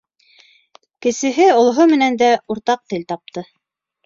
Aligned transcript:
Кесеһе, 1.05 1.45
олоһо 1.57 1.87
менән 1.93 2.19
дә 2.23 2.31
уртаҡ 2.55 2.83
тел 2.95 3.05
тапты. 3.15 3.47